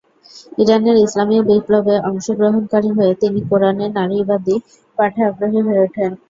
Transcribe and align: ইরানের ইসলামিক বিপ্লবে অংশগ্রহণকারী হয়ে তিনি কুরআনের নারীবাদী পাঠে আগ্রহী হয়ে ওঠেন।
ইরানের 0.57 0.97
ইসলামিক 0.97 1.41
বিপ্লবে 1.49 1.95
অংশগ্রহণকারী 2.09 2.89
হয়ে 2.97 3.13
তিনি 3.21 3.39
কুরআনের 3.49 3.91
নারীবাদী 3.97 4.55
পাঠে 4.97 5.21
আগ্রহী 5.29 5.59
হয়ে 5.65 5.83
ওঠেন। 5.85 6.11